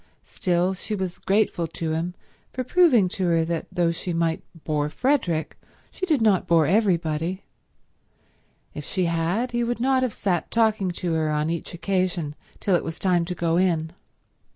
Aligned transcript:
Still, 0.25 0.73
she 0.73 0.95
was 0.95 1.19
grateful 1.19 1.67
to 1.67 1.91
him 1.91 2.15
for 2.53 2.63
proving 2.63 3.07
to 3.09 3.27
her 3.27 3.45
that 3.45 3.67
though 3.71 3.91
she 3.91 4.13
might 4.13 4.41
bore 4.63 4.89
Frederick 4.89 5.59
she 5.91 6.07
did 6.07 6.23
not 6.23 6.47
bore 6.47 6.65
everybody; 6.65 7.43
if 8.73 8.83
she 8.83 9.05
had, 9.05 9.51
he 9.51 9.63
would 9.63 9.79
not 9.79 10.01
have 10.01 10.11
sat 10.15 10.49
talking 10.49 10.89
to 10.89 11.13
her 11.13 11.29
on 11.29 11.51
each 11.51 11.75
occasion 11.75 12.33
till 12.59 12.75
it 12.75 12.83
was 12.83 12.97
time 12.97 13.25
to 13.25 13.35
go 13.35 13.57
in. 13.57 13.91